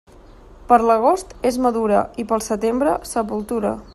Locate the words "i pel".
2.23-2.45